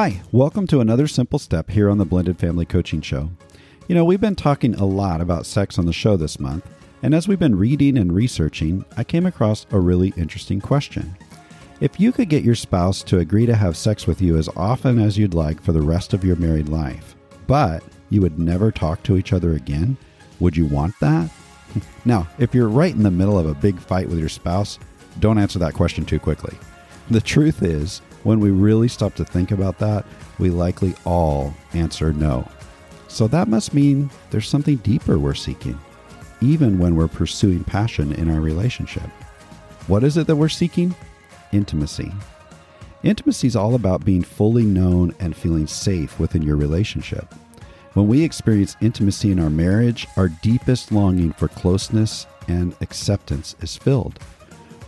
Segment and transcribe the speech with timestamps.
[0.00, 3.30] Hi, welcome to another simple step here on the Blended Family Coaching Show.
[3.88, 6.64] You know, we've been talking a lot about sex on the show this month,
[7.02, 11.16] and as we've been reading and researching, I came across a really interesting question.
[11.80, 15.00] If you could get your spouse to agree to have sex with you as often
[15.00, 17.16] as you'd like for the rest of your married life,
[17.48, 19.96] but you would never talk to each other again,
[20.38, 21.28] would you want that?
[22.04, 24.78] now, if you're right in the middle of a big fight with your spouse,
[25.18, 26.56] don't answer that question too quickly.
[27.10, 30.04] The truth is, when we really stop to think about that,
[30.38, 32.48] we likely all answer no.
[33.08, 35.78] So that must mean there's something deeper we're seeking,
[36.40, 39.08] even when we're pursuing passion in our relationship.
[39.86, 40.94] What is it that we're seeking?
[41.52, 42.12] intimacy.
[43.02, 47.32] Intimacy is all about being fully known and feeling safe within your relationship.
[47.94, 53.76] When we experience intimacy in our marriage, our deepest longing for closeness and acceptance is
[53.76, 54.18] filled.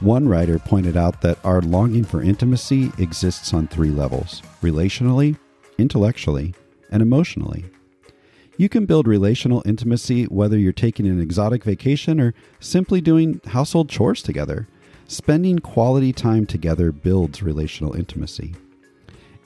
[0.00, 5.36] One writer pointed out that our longing for intimacy exists on three levels relationally,
[5.76, 6.54] intellectually,
[6.90, 7.66] and emotionally.
[8.56, 13.90] You can build relational intimacy whether you're taking an exotic vacation or simply doing household
[13.90, 14.68] chores together.
[15.06, 18.54] Spending quality time together builds relational intimacy.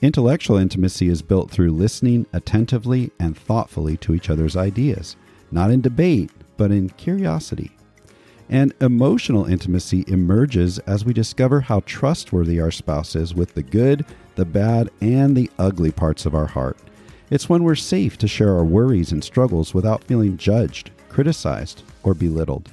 [0.01, 5.17] Intellectual intimacy is built through listening attentively and thoughtfully to each other's ideas,
[5.51, 7.71] not in debate, but in curiosity.
[8.49, 14.05] And emotional intimacy emerges as we discover how trustworthy our spouse is with the good,
[14.35, 16.77] the bad, and the ugly parts of our heart.
[17.31, 22.13] It's when we're safe to share our worries and struggles without feeling judged, criticized, or
[22.13, 22.69] belittled.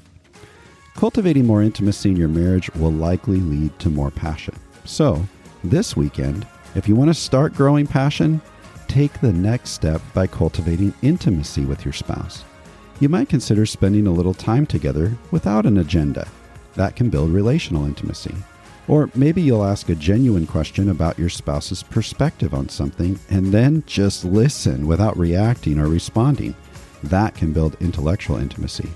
[0.95, 4.55] Cultivating more intimacy in your marriage will likely lead to more passion.
[4.85, 5.25] So,
[5.65, 8.43] this weekend, if you want to start growing passion,
[8.89, 12.45] take the next step by cultivating intimacy with your spouse.
[13.03, 16.29] You might consider spending a little time together without an agenda.
[16.77, 18.33] That can build relational intimacy.
[18.87, 23.83] Or maybe you'll ask a genuine question about your spouse's perspective on something and then
[23.89, 26.55] just listen without reacting or responding.
[27.03, 28.89] That can build intellectual intimacy.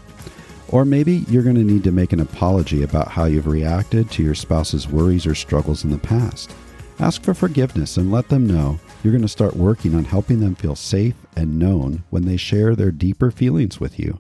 [0.69, 4.23] Or maybe you're going to need to make an apology about how you've reacted to
[4.23, 6.55] your spouse's worries or struggles in the past.
[7.01, 10.57] Ask for forgiveness and let them know you're going to start working on helping them
[10.57, 14.19] feel safe and known when they share their deeper feelings with you.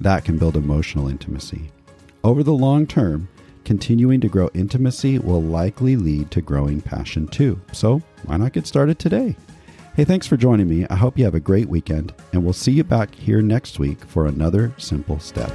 [0.00, 1.70] That can build emotional intimacy.
[2.24, 3.28] Over the long term,
[3.66, 7.60] continuing to grow intimacy will likely lead to growing passion too.
[7.72, 9.36] So, why not get started today?
[9.96, 10.86] Hey, thanks for joining me.
[10.88, 14.02] I hope you have a great weekend, and we'll see you back here next week
[14.06, 15.52] for another simple step.